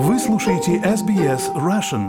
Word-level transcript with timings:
Вы 0.00 0.20
слушаете 0.20 0.76
SBS 0.76 1.52
Russian. 1.56 2.06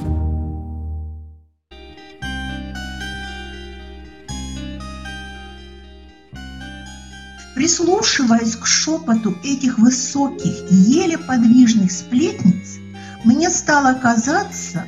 Прислушиваясь 7.55 8.55
к 8.57 8.67
шепоту 8.67 9.36
этих 9.44 9.79
высоких, 9.79 10.70
еле 10.70 11.17
подвижных 11.17 11.91
сплетниц, 11.91 12.78
мне 13.23 13.49
стало 13.49 13.96
казаться, 13.96 14.83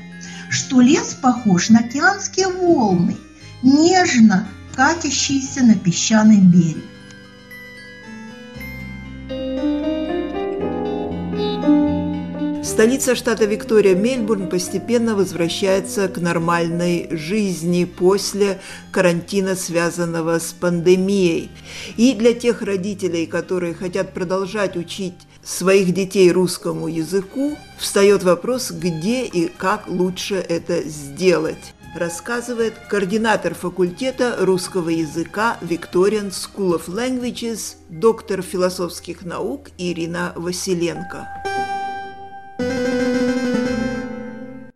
что 0.52 0.79
лес 0.79 1.15
похож 1.15 1.70
на 1.70 1.79
океанские 1.79 2.49
волны, 2.49 3.18
нежно 3.63 4.47
катящиеся 4.75 5.63
на 5.63 5.73
песчаный 5.73 6.38
берег. 6.38 6.91
Столица 12.82 13.13
штата 13.13 13.45
Виктория, 13.45 13.93
Мельбурн, 13.93 14.50
постепенно 14.50 15.13
возвращается 15.16 16.08
к 16.08 16.17
нормальной 16.17 17.09
жизни 17.12 17.85
после 17.85 18.59
карантина, 18.91 19.55
связанного 19.55 20.40
с 20.40 20.52
пандемией. 20.52 21.52
И 21.95 22.16
для 22.16 22.34
тех 22.34 22.63
родителей, 22.63 23.27
которые 23.27 23.76
хотят 23.76 24.16
продолжать 24.16 24.77
учить 24.77 25.13
своих 25.44 25.94
детей 25.94 26.31
русскому 26.31 26.88
языку, 26.88 27.55
встает 27.77 28.23
вопрос, 28.23 28.71
где 28.71 29.26
и 29.26 29.48
как 29.48 29.88
лучше 29.88 30.38
это 30.38 30.82
сделать 30.82 31.76
рассказывает 31.93 32.73
координатор 32.90 33.54
факультета 33.54 34.38
русского 34.40 34.90
языка 34.90 35.57
Victorian 35.62 36.32
School 36.32 36.79
of 36.79 36.88
Languages, 36.88 37.76
доктор 37.90 38.41
философских 38.41 39.23
наук 39.23 39.68
Ирина 39.77 40.32
Василенко. 40.38 41.41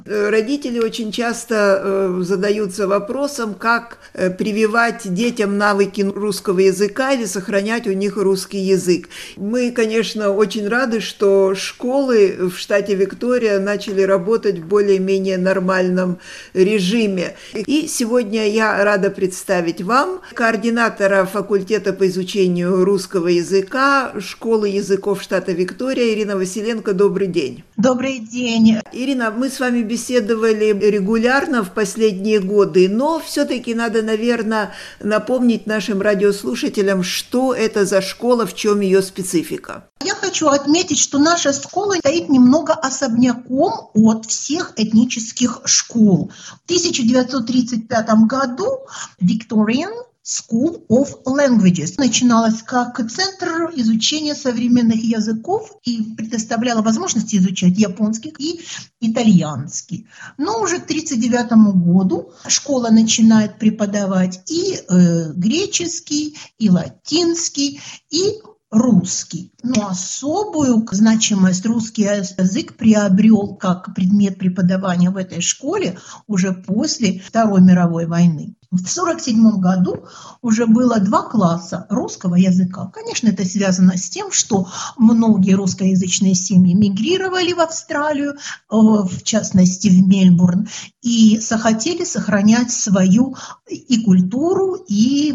Родители 0.06 0.78
очень 0.78 1.12
часто 1.12 1.82
э, 1.84 2.20
задаются 2.22 2.88
вопросом, 2.88 3.56
как 3.56 3.98
э, 4.14 4.30
прививать 4.30 5.12
детям 5.12 5.58
навыки 5.58 6.02
русского 6.02 6.60
языка 6.60 7.14
или 7.14 7.26
сохранять 7.26 7.88
у 7.88 7.92
них 7.92 8.16
русский 8.16 8.60
язык. 8.60 9.10
Мы, 9.36 9.72
конечно, 9.72 10.30
очень 10.30 10.68
рады, 10.68 11.00
что 11.00 11.56
школы 11.56 12.52
в 12.52 12.56
штате 12.56 12.94
Виктория 12.94 13.60
начали 13.60 14.04
работать 14.04 14.60
в 14.60 14.68
более-менее 14.68 15.40
нормальном 15.40 16.20
режиме. 16.54 17.36
И 17.56 17.88
сегодня 17.88 18.48
я 18.48 18.84
рада 18.84 19.10
представить 19.10 19.82
вам 19.82 20.22
координатора 20.36 21.26
факультета 21.26 21.94
по 21.94 22.08
изучению 22.08 22.86
русского 22.86 23.30
языка 23.30 24.14
школы 24.20 24.70
языков 24.70 25.24
штата 25.24 25.52
Виктория 25.52 26.14
Ирина 26.14 26.38
Василенко. 26.38 26.94
Добрый 26.94 27.28
день. 27.28 27.64
Добрый 27.76 28.20
день. 28.20 28.78
Ирина, 28.92 29.32
мы 29.32 29.50
с 29.50 29.60
вами 29.60 29.82
беседовали 29.96 30.74
регулярно 30.74 31.64
в 31.64 31.72
последние 31.72 32.42
годы, 32.42 32.90
но 32.90 33.22
все-таки 33.26 33.74
надо, 33.74 34.02
наверное, 34.02 34.74
напомнить 35.00 35.68
нашим 35.68 36.02
радиослушателям, 36.02 37.02
что 37.02 37.54
это 37.54 37.86
за 37.86 38.02
школа, 38.02 38.46
в 38.46 38.54
чем 38.54 38.82
ее 38.82 39.02
специфика. 39.02 39.88
Я 40.04 40.16
хочу 40.16 40.48
отметить, 40.48 41.00
что 41.00 41.18
наша 41.18 41.54
школа 41.54 41.96
стоит 41.96 42.28
немного 42.28 42.74
особняком 42.74 43.90
от 43.94 44.26
всех 44.26 44.74
этнических 44.76 45.62
школ. 45.64 46.30
В 46.62 46.66
1935 46.66 48.10
году 48.28 48.80
Victorian 49.22 49.94
School 50.26 50.84
of 50.90 51.24
Languages. 51.26 51.96
Начиналась 51.98 52.64
как 52.64 52.98
центр 53.12 53.72
изучения 53.76 54.34
современных 54.34 55.04
языков 55.04 55.78
и 55.84 56.02
предоставляла 56.18 56.82
возможность 56.82 57.36
изучать 57.36 57.78
японский 57.78 58.34
и 58.40 58.62
итальянский. 59.02 60.08
Но 60.40 60.62
уже 60.62 60.80
к 60.80 60.86
1939 60.86 61.86
году 61.86 62.32
школа 62.48 62.90
начинает 62.90 63.60
преподавать 63.60 64.42
и 64.50 64.80
э, 64.80 65.32
греческий, 65.34 66.36
и 66.58 66.72
латинский, 66.72 67.80
и 68.10 68.40
русский. 68.76 69.52
Но 69.64 69.88
особую 69.88 70.86
значимость 70.92 71.66
русский 71.66 72.04
язык 72.04 72.76
приобрел 72.76 73.56
как 73.56 73.96
предмет 73.96 74.38
преподавания 74.38 75.10
в 75.10 75.18
этой 75.18 75.42
школе 75.42 75.98
уже 76.28 76.54
после 76.54 77.20
Второй 77.20 77.62
мировой 77.62 78.06
войны. 78.06 78.56
В 78.72 78.80
1947 78.80 79.60
году 79.62 80.06
уже 80.42 80.66
было 80.66 81.00
два 81.00 81.24
класса 81.24 81.86
русского 81.90 82.36
языка. 82.36 82.92
Конечно, 82.94 83.30
это 83.30 83.46
связано 83.46 83.96
с 83.96 84.10
тем, 84.10 84.34
что 84.34 84.68
многие 84.98 85.54
русскоязычные 85.54 86.36
семьи 86.36 86.74
мигрировали 86.74 87.54
в 87.54 87.62
Австралию, 87.62 88.34
э, 88.34 88.36
в 88.70 89.24
частности 89.24 89.88
в 89.88 90.06
Мельбурн, 90.06 90.68
и 91.02 91.40
захотели 91.40 92.04
сохранять 92.04 92.72
свою 92.72 93.36
и 93.70 94.04
культуру, 94.04 94.76
и 94.88 95.34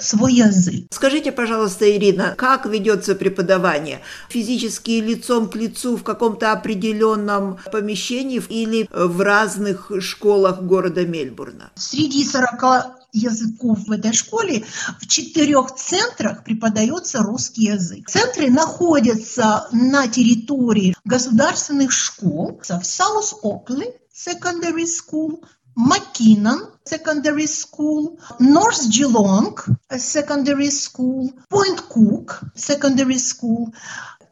свой 0.00 0.34
язык. 0.34 0.86
Скажите, 0.90 1.32
пожалуйста, 1.32 1.90
Ирина, 1.90 2.34
как 2.36 2.66
ведется 2.66 3.14
преподавание? 3.14 4.00
Физически 4.28 4.92
лицом 4.92 5.48
к 5.48 5.56
лицу 5.56 5.96
в 5.96 6.02
каком-то 6.02 6.52
определенном 6.52 7.58
помещении 7.70 8.42
или 8.48 8.88
в 8.90 9.20
разных 9.20 9.90
школах 10.00 10.62
города 10.62 11.04
Мельбурна? 11.04 11.70
Среди 11.74 12.24
40 12.24 13.02
языков 13.12 13.78
в 13.86 13.92
этой 13.92 14.12
школе 14.12 14.64
в 15.00 15.06
четырех 15.06 15.74
центрах 15.74 16.44
преподается 16.44 17.22
русский 17.22 17.64
язык. 17.64 18.08
Центры 18.08 18.50
находятся 18.50 19.68
на 19.72 20.08
территории 20.08 20.94
государственных 21.04 21.92
школ 21.92 22.60
в 22.62 22.70
South 22.70 23.34
Oakley 23.42 23.92
Secondary 24.14 24.86
School, 24.86 25.44
Маккинон 25.74 26.70
Secondary 26.84 27.46
School, 27.46 28.18
North 28.38 28.88
Geelong 28.90 29.54
Secondary 29.90 30.70
School, 30.70 31.32
Point 31.48 31.88
Cook 31.88 32.40
Secondary 32.54 33.18
School, 33.18 33.72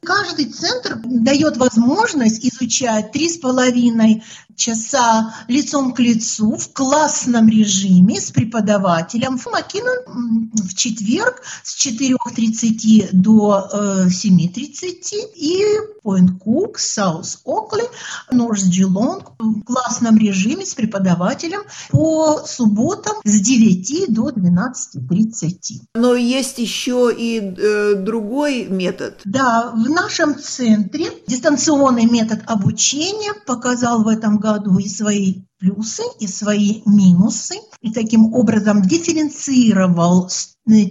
Каждый 0.03 0.47
центр 0.47 0.99
дает 1.05 1.59
возможность 1.59 2.43
изучать 2.47 3.13
три 3.13 3.29
с 3.29 3.37
половиной 3.37 4.25
часа 4.61 5.35
лицом 5.49 5.95
к 5.95 5.99
лицу 5.99 6.57
в 6.57 6.73
классном 6.73 7.49
режиме 7.49 8.21
с 8.21 8.31
преподавателем. 8.31 9.39
В 9.39 9.51
в 9.51 10.75
четверг 10.75 11.43
с 11.65 11.87
4.30 11.87 13.09
до 13.13 13.69
7.30 13.73 14.91
э, 15.13 15.17
и 15.35 15.65
Point 16.05 16.39
Cook, 16.45 16.77
South 16.77 17.39
Окли, 17.45 17.85
North 18.33 18.69
Geelong 18.71 19.25
в 19.39 19.63
классном 19.65 20.17
режиме 20.19 20.65
с 20.65 20.75
преподавателем 20.75 21.61
по 21.91 22.43
субботам 22.47 23.17
с 23.25 23.41
9 23.41 24.13
до 24.13 24.31
12.30. 24.31 25.83
Но 25.95 26.15
есть 26.15 26.59
еще 26.59 27.11
и 27.17 27.41
э, 27.41 27.95
другой 27.97 28.67
метод. 28.67 29.21
Да, 29.25 29.73
в 29.75 29.89
нашем 29.89 30.39
центре 30.39 31.07
дистанционный 31.27 32.07
метод 32.07 32.41
обучения 32.47 33.33
показал 33.47 34.03
в 34.03 34.09
этом 34.09 34.39
году 34.39 34.50
и 34.79 34.89
свои 34.89 35.43
плюсы, 35.59 36.03
и 36.19 36.27
свои 36.27 36.83
минусы, 36.87 37.57
и 37.81 37.93
таким 37.93 38.35
образом 38.35 38.83
дифференцировал 38.83 40.29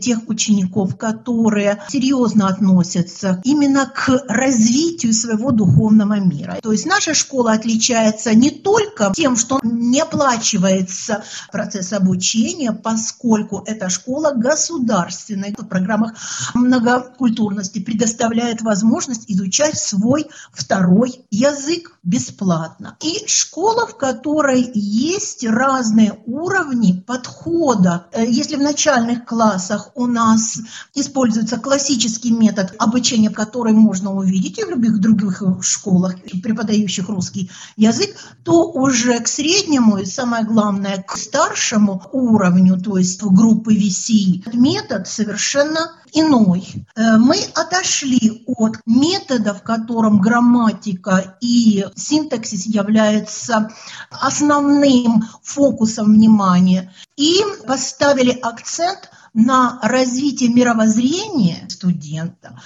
тех 0.02 0.28
учеников, 0.28 0.97
которые 0.97 1.81
серьезно 1.90 2.47
относятся 2.47 3.41
именно 3.44 3.85
к 3.85 4.09
развитию 4.28 5.13
своего 5.13 5.52
духовного 5.52 6.19
мира. 6.19 6.57
То 6.62 6.72
есть 6.72 6.85
наша 6.85 7.13
школа 7.13 7.53
отличается 7.53 8.34
не 8.34 8.50
только 8.50 9.13
тем, 9.16 9.35
что 9.35 9.59
не 9.63 10.02
оплачивается 10.02 11.24
процесс 11.52 11.94
обучения, 11.94 12.72
поскольку 12.72 13.63
эта 13.66 13.90
школа 13.90 14.34
государственная 14.35 15.53
в 15.57 15.68
программах 15.68 16.13
многокультурности 16.53 17.80
предоставляет 17.80 18.62
возможность 18.62 19.25
изучать 19.28 19.78
свой 19.78 20.28
второй 20.51 21.22
язык 21.31 21.97
бесплатно. 22.03 22.98
И 23.01 23.27
школа, 23.27 23.88
в 23.88 23.98
которой 23.98 24.72
есть 24.74 25.45
разные 25.45 26.19
уровни 26.25 27.04
подхода. 27.06 28.07
Э, 28.12 28.25
если 28.25 28.56
в 28.56 28.62
начальных 28.62 29.25
классах 29.25 29.69
классах 29.69 29.92
у 29.95 30.07
нас 30.07 30.60
используется 30.95 31.57
классический 31.57 32.31
метод 32.31 32.74
обучения, 32.80 33.30
который 33.30 33.74
можно 33.74 34.12
увидеть 34.13 34.60
и 34.60 34.63
в 34.63 34.69
любых 34.69 35.00
других 35.00 35.44
школах, 35.62 36.16
преподающих 36.44 37.10
русский 37.10 37.51
язык, 37.77 38.16
то 38.44 38.71
уже 38.71 39.19
к 39.19 39.27
среднему 39.27 39.98
и 39.98 40.06
самое 40.06 40.44
главное 40.44 41.04
к 41.07 41.18
старшему 41.18 42.01
уровню, 42.12 42.80
то 42.81 42.98
есть 42.98 43.21
группы 43.21 43.75
VC, 43.75 44.50
метод 44.54 45.07
совершенно 45.07 45.92
иной. 46.13 46.68
Э, 46.95 47.18
мы 47.18 47.38
отошли 47.56 48.44
от 48.48 48.77
метода, 48.86 49.54
в 49.54 49.62
котором 49.62 50.19
грамматика 50.19 51.38
и 51.42 51.86
синтаксис 51.95 52.65
являются 52.65 53.69
основным 54.10 55.24
фокусом 55.44 56.13
внимания, 56.13 56.92
и 57.15 57.44
поставили 57.68 58.31
акцент 58.31 59.10
на 59.34 59.80
развитие 59.81 60.50
мировоззрения 60.50 61.68
студента 61.70 62.60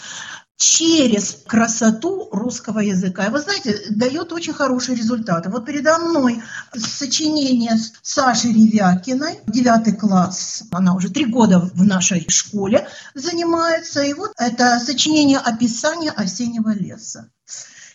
через 0.64 1.44
красоту 1.46 2.30
русского 2.32 2.80
языка. 2.80 3.26
И 3.26 3.30
вы 3.30 3.42
знаете, 3.42 3.78
дает 3.90 4.32
очень 4.32 4.54
хорошие 4.54 4.96
результаты. 4.96 5.50
Вот 5.50 5.66
передо 5.66 5.98
мной 6.00 6.42
сочинение 6.74 7.78
Саши 8.02 8.48
Ревякиной, 8.48 9.40
девятый 9.48 9.94
класс, 9.94 10.64
она 10.72 10.96
уже 10.96 11.10
три 11.10 11.26
года 11.26 11.60
в 11.60 11.84
нашей 11.84 12.30
школе 12.30 12.88
занимается. 13.14 14.04
И 14.04 14.14
вот 14.14 14.32
это 14.38 14.80
сочинение 14.80 15.40
описания 15.40 16.12
осеннего 16.12 16.70
леса. 16.70 17.30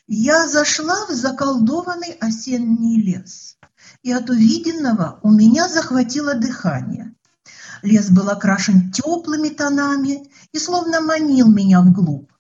Я 0.07 0.49
зашла 0.49 1.07
в 1.07 1.13
заколдованный 1.13 2.13
осенний 2.21 3.01
лес, 3.01 3.57
и 4.03 4.13
от 4.13 4.31
увиденного 4.31 5.21
у 5.23 5.31
меня 5.31 5.69
захватило 5.69 6.35
дыхание. 6.35 7.15
Лес 7.83 8.11
был 8.11 8.29
окрашен 8.31 8.91
теплыми 8.91 9.49
тонами 9.49 10.29
и 10.53 10.59
словно 10.59 11.01
манил 11.01 11.51
меня 11.51 11.81
вглубь. 11.81 12.31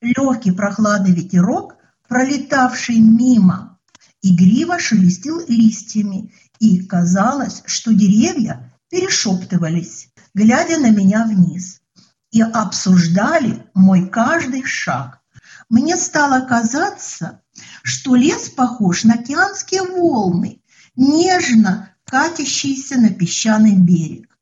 Легкий 0.00 0.52
прохладный 0.52 1.12
ветерок, 1.12 1.76
пролетавший 2.08 2.98
мимо, 2.98 3.78
игриво 4.22 4.78
шелестил 4.78 5.40
листьями, 5.46 6.32
и 6.58 6.82
казалось, 6.84 7.62
что 7.66 7.92
деревья 7.92 8.72
перешептывались, 8.88 10.08
глядя 10.34 10.78
на 10.78 10.90
меня 10.90 11.24
вниз, 11.26 11.82
и 12.30 12.40
обсуждали 12.40 13.66
мой 13.74 14.08
каждый 14.08 14.64
шаг. 14.64 15.20
Мне 15.68 15.96
стало 15.96 16.46
казаться, 16.46 17.42
что 17.82 18.14
лес 18.14 18.48
похож 18.48 19.04
на 19.04 19.14
океанские 19.14 19.82
волны, 19.82 20.62
нежно 20.94 21.90
катящиеся 22.04 23.00
на 23.00 23.10
песчаный 23.10 23.74
берег. 23.74 24.35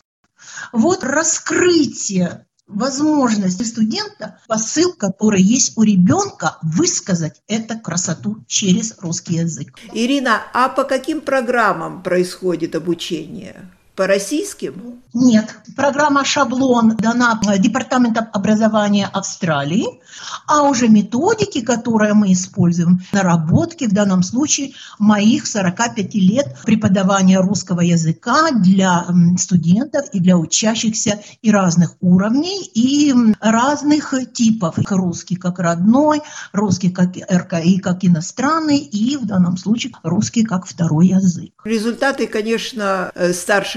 Вот 0.75 1.05
раскрытие 1.05 2.47
возможности 2.67 3.63
студента, 3.63 4.41
посыл, 4.49 4.93
который 4.93 5.41
есть 5.41 5.79
у 5.79 5.83
ребенка, 5.83 6.59
высказать 6.63 7.43
эту 7.47 7.79
красоту 7.79 8.45
через 8.49 8.99
русский 8.99 9.37
язык. 9.37 9.79
Ирина, 9.93 10.43
а 10.53 10.69
по 10.69 10.83
каким 10.83 11.21
программам 11.21 12.03
происходит 12.03 12.75
обучение? 12.75 13.71
По 13.97 14.09
российским? 14.09 15.03
Нет. 15.13 15.55
Программа 15.77 16.25
«Шаблон» 16.25 16.97
дана 16.97 17.41
Департаментом 17.59 18.27
образования 18.33 19.09
Австралии, 19.13 20.01
а 20.49 20.63
уже 20.63 20.89
методики, 20.89 21.61
которые 21.61 22.15
мы 22.15 22.33
используем, 22.33 23.01
наработки, 23.13 23.85
в 23.85 23.93
данном 23.93 24.25
случае 24.25 24.73
моих 24.99 25.47
45 25.47 26.15
лет 26.15 26.57
преподавания 26.65 27.39
русского 27.39 27.81
языка 27.81 28.51
для 28.51 29.07
студентов 29.39 30.07
и 30.13 30.19
для 30.19 30.37
учащихся 30.37 31.21
и 31.43 31.53
разных 31.53 31.95
уровней, 32.01 32.65
и 32.75 33.15
разных 33.39 34.15
типов. 34.33 34.75
Русский 34.91 35.37
как 35.37 35.61
родной, 35.61 36.23
русский 36.53 36.91
как 36.91 37.11
РКИ, 37.17 37.79
как 37.79 38.05
иностранный, 38.05 38.79
и 38.79 39.17
в 39.17 39.27
данном 39.27 39.57
случае 39.57 39.93
русский 40.03 40.43
как 40.43 40.67
второй 40.67 41.09
язык. 41.09 41.53
Результаты, 41.65 42.27
конечно, 42.27 43.13
э, 43.15 43.33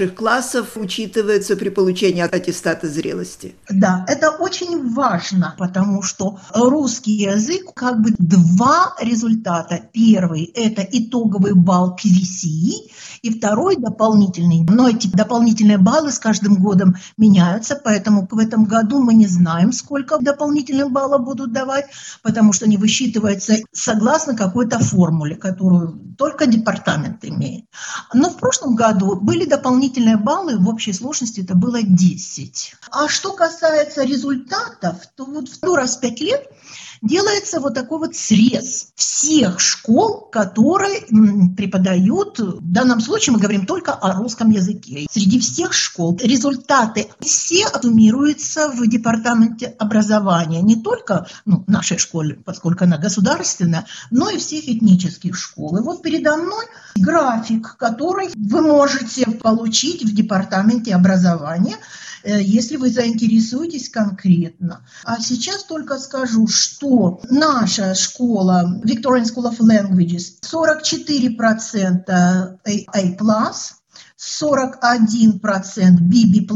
старших 0.08 0.14
классов 0.14 0.76
учитываются 0.76 1.56
при 1.56 1.68
получении 1.70 2.22
аттестата 2.22 2.88
зрелости. 2.88 3.54
Да, 3.70 4.04
это 4.08 4.30
очень 4.30 4.94
важно, 4.94 5.54
потому 5.58 6.02
что 6.02 6.38
русский 6.54 7.12
язык 7.12 7.72
как 7.74 8.00
бы 8.00 8.10
два 8.18 8.94
результата. 9.00 9.80
Первый– 9.92 10.44
это 10.54 10.82
итоговый 10.82 11.54
балл 11.54 11.96
QCE, 11.96 12.90
и 13.22 13.30
второй 13.30 13.76
дополнительный. 13.76 14.64
Но 14.68 14.88
эти 14.88 15.08
дополнительные 15.08 15.78
баллы 15.78 16.10
с 16.10 16.18
каждым 16.18 16.56
годом 16.56 16.96
меняются, 17.16 17.80
поэтому 17.82 18.28
в 18.30 18.38
этом 18.38 18.64
году 18.64 19.02
мы 19.02 19.14
не 19.14 19.26
знаем, 19.26 19.72
сколько 19.72 20.18
дополнительных 20.18 20.90
баллов 20.90 21.24
будут 21.24 21.52
давать, 21.52 21.86
потому 22.22 22.52
что 22.52 22.66
они 22.66 22.76
высчитываются 22.76 23.56
согласно 23.72 24.36
какой-то 24.36 24.78
формуле, 24.78 25.34
которую 25.34 25.98
только 26.16 26.46
департамент 26.46 27.24
имеет. 27.24 27.64
Но 28.14 28.30
в 28.30 28.36
прошлом 28.36 28.76
году 28.76 29.16
были 29.16 29.44
дополнительные 29.44 29.97
баллы, 30.16 30.58
в 30.58 30.68
общей 30.68 30.92
сложности 30.92 31.40
это 31.40 31.54
было 31.54 31.82
10. 31.82 32.74
А 32.90 33.08
что 33.08 33.32
касается 33.32 34.04
результатов, 34.04 34.96
то 35.16 35.24
вот 35.24 35.48
в 35.48 35.58
раз 35.76 35.96
в 35.96 36.00
5 36.00 36.20
лет 36.20 36.50
делается 37.02 37.60
вот 37.60 37.74
такой 37.74 37.98
вот 37.98 38.16
срез 38.16 38.88
всех 38.94 39.60
школ, 39.60 40.28
которые 40.30 41.02
преподают, 41.56 42.38
в 42.38 42.72
данном 42.72 43.00
случае 43.00 43.34
мы 43.34 43.40
говорим 43.40 43.66
только 43.66 43.92
о 43.92 44.14
русском 44.14 44.50
языке. 44.50 45.06
Среди 45.10 45.38
всех 45.40 45.72
школ 45.72 46.18
результаты 46.22 47.08
все 47.20 47.66
суммируются 47.80 48.68
в 48.70 48.86
департаменте 48.88 49.74
образования, 49.78 50.62
не 50.62 50.76
только 50.76 51.26
ну, 51.44 51.64
нашей 51.66 51.98
школе, 51.98 52.38
поскольку 52.44 52.84
она 52.84 52.98
государственная, 52.98 53.86
но 54.10 54.30
и 54.30 54.38
всех 54.38 54.68
этнических 54.68 55.36
школ. 55.36 55.78
И 55.78 55.82
вот 55.82 56.02
передо 56.02 56.36
мной 56.36 56.66
график, 56.96 57.76
который 57.76 58.30
вы 58.34 58.62
можете 58.62 59.30
получить 59.30 60.04
в 60.04 60.14
департаменте 60.14 60.94
образования– 60.94 61.76
если 62.24 62.76
вы 62.76 62.90
заинтересуетесь 62.90 63.88
конкретно. 63.88 64.84
А 65.04 65.20
сейчас 65.20 65.64
только 65.64 65.98
скажу, 65.98 66.46
что 66.48 67.20
наша 67.30 67.94
школа 67.94 68.80
Victorian 68.84 69.24
School 69.24 69.50
of 69.50 69.58
Languages 69.60 70.40
44% 70.42 72.08
A+, 72.08 72.58
41% 74.18 75.98
BB+, 76.00 76.46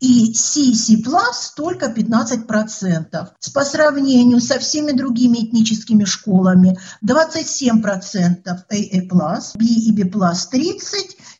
и 0.00 0.32
CC 0.32 1.02
Plus 1.02 1.52
только 1.56 1.86
15%. 1.86 3.28
По 3.54 3.64
сравнению 3.64 4.40
со 4.40 4.58
всеми 4.58 4.92
другими 4.92 5.38
этническими 5.38 6.04
школами 6.04 6.78
27% 7.04 8.44
AA+, 8.44 9.40
B 9.54 9.64
и 9.64 9.92
B+, 9.92 10.02
30%, 10.02 10.80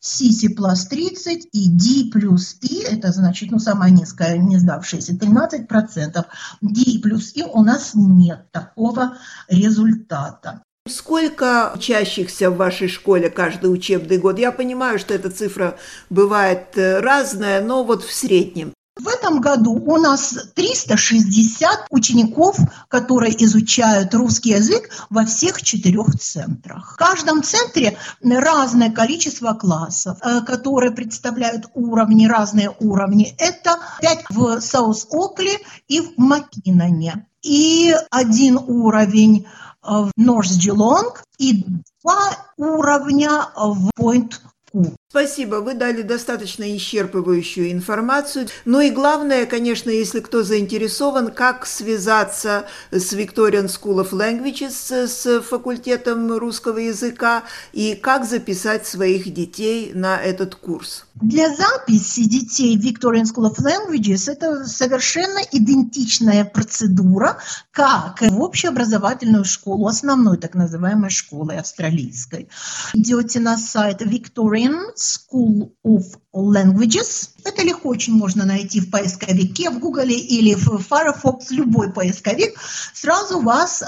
CC 0.00 0.54
плюс 0.54 0.86
30 0.86 1.48
и 1.52 1.70
D 1.70 2.10
плюс 2.12 2.56
И, 2.60 2.80
это 2.80 3.10
значит, 3.10 3.50
ну, 3.50 3.58
самая 3.58 3.90
низкая, 3.90 4.36
не 4.36 4.58
сдавшаяся, 4.58 5.14
13%. 5.14 6.24
D 6.60 7.00
плюс 7.02 7.34
И 7.34 7.42
у 7.42 7.62
нас 7.62 7.92
нет 7.94 8.50
такого 8.52 9.16
результата. 9.48 10.62
Сколько 10.86 11.72
учащихся 11.74 12.50
в 12.50 12.58
вашей 12.58 12.88
школе 12.88 13.30
каждый 13.30 13.72
учебный 13.72 14.18
год? 14.18 14.38
Я 14.38 14.52
понимаю, 14.52 14.98
что 14.98 15.14
эта 15.14 15.30
цифра 15.30 15.78
бывает 16.10 16.76
э, 16.76 17.00
разная, 17.00 17.62
но 17.62 17.84
вот 17.84 18.04
в 18.04 18.12
среднем. 18.12 18.74
В 18.94 19.08
этом 19.08 19.40
году 19.40 19.72
у 19.72 19.96
нас 19.96 20.52
360 20.54 21.86
учеников, 21.88 22.58
которые 22.88 23.32
изучают 23.44 24.14
русский 24.14 24.50
язык 24.50 24.90
во 25.08 25.24
всех 25.24 25.62
четырех 25.62 26.18
центрах. 26.20 26.92
В 26.92 26.96
каждом 26.98 27.42
центре 27.42 27.96
разное 28.22 28.92
количество 28.92 29.54
классов, 29.54 30.18
э, 30.20 30.42
которые 30.42 30.90
представляют 30.90 31.64
уровни, 31.72 32.26
разные 32.26 32.70
уровни. 32.78 33.34
Это 33.38 33.78
5 34.02 34.24
в 34.28 34.60
Саус-Окли 34.60 35.60
и 35.88 36.02
в 36.02 36.18
Макиноне. 36.18 37.26
И 37.40 37.94
один 38.10 38.58
уровень 38.58 39.46
в 39.84 40.10
Норс 40.16 40.56
Джилонг 40.56 41.22
и 41.38 41.64
два 42.02 42.36
уровня 42.56 43.48
в 43.56 43.90
Пойнт 43.94 44.40
Ку. 44.72 44.94
Спасибо, 45.08 45.56
вы 45.56 45.74
дали 45.74 46.02
достаточно 46.02 46.64
исчерпывающую 46.76 47.70
информацию. 47.70 48.48
Ну 48.64 48.80
и 48.80 48.90
главное, 48.90 49.46
конечно, 49.46 49.90
если 49.90 50.18
кто 50.18 50.42
заинтересован, 50.42 51.30
как 51.30 51.66
связаться 51.66 52.66
с 52.90 53.12
Victorian 53.12 53.66
School 53.66 54.04
of 54.04 54.10
Languages, 54.10 55.06
с 55.06 55.40
факультетом 55.42 56.32
русского 56.36 56.78
языка, 56.78 57.44
и 57.72 57.94
как 57.94 58.24
записать 58.24 58.86
своих 58.86 59.32
детей 59.32 59.92
на 59.94 60.20
этот 60.20 60.56
курс. 60.56 61.06
Для 61.20 61.54
записи 61.54 62.24
детей 62.24 62.76
Victorian 62.76 63.22
School 63.22 63.48
of 63.48 63.58
Languages 63.60 64.30
это 64.30 64.64
совершенно 64.64 65.38
идентичная 65.52 66.44
процедура, 66.44 67.38
как 67.70 68.20
в 68.20 68.40
общеобразовательную 68.40 69.44
школу, 69.44 69.86
основной 69.86 70.38
так 70.38 70.54
называемой 70.54 71.10
школы 71.10 71.54
австралийской. 71.54 72.48
Идете 72.94 73.38
на 73.38 73.56
сайт 73.56 74.02
Victorian 74.02 74.94
School 74.96 75.70
of 75.86 76.18
Languages. 76.34 77.30
Это 77.44 77.62
легко 77.62 77.90
очень 77.90 78.14
можно 78.14 78.44
найти 78.44 78.80
в 78.80 78.90
поисковике, 78.90 79.70
в 79.70 79.78
Google 79.78 80.08
или 80.08 80.54
в 80.54 80.78
Firefox, 80.78 81.50
любой 81.50 81.92
поисковик, 81.92 82.58
сразу 82.92 83.40
вас 83.40 83.82
э, 83.82 83.84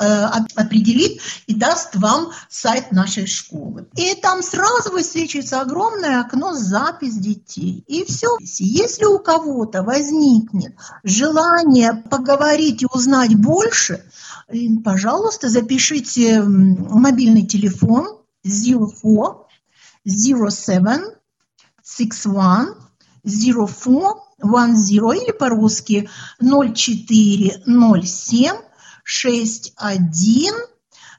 определит 0.54 1.20
и 1.46 1.54
даст 1.54 1.96
вам 1.96 2.30
сайт 2.48 2.92
нашей 2.92 3.26
школы. 3.26 3.88
И 3.96 4.14
там 4.14 4.42
сразу 4.42 4.92
высвечивается 4.92 5.60
огромное 5.60 6.20
окно 6.20 6.54
запись 6.54 7.16
детей. 7.16 7.82
И 7.88 8.04
все. 8.04 8.36
Если 8.40 9.04
у 9.04 9.18
кого-то 9.18 9.82
возникнет 9.82 10.76
желание 11.02 11.94
поговорить 11.94 12.82
и 12.82 12.86
узнать 12.92 13.34
больше, 13.34 14.04
пожалуйста, 14.84 15.48
запишите 15.48 16.42
мобильный 16.42 17.46
телефон 17.46 18.18
04 18.44 19.46
07 20.04 21.16
61 21.86 22.74
04 23.24 24.26
10 24.38 24.42
или 24.42 25.32
по-русски 25.32 26.08
0407 26.40 28.52
61 29.04 30.54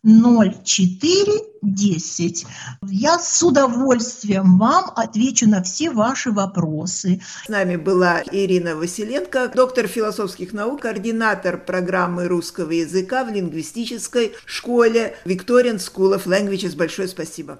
0410. 0.04 2.46
Я 2.84 3.18
с 3.20 3.44
удовольствием 3.44 4.58
вам 4.58 4.92
отвечу 4.96 5.50
на 5.50 5.62
все 5.64 5.90
ваши 5.90 6.32
вопросы. 6.32 7.20
С 7.46 7.50
нами 7.50 7.76
была 7.76 8.22
Ирина 8.32 8.76
Василенко, 8.76 9.52
доктор 9.54 9.88
философских 9.88 10.54
наук, 10.54 10.84
координатор 10.84 11.58
программы 11.58 12.28
русского 12.28 12.72
языка 12.72 13.26
в 13.26 13.30
лингвистической 13.30 14.34
школе 14.46 15.18
Victorian 15.26 15.78
School 15.78 16.16
of 16.16 16.26
Languages. 16.26 16.78
Большое 16.78 17.08
спасибо. 17.08 17.60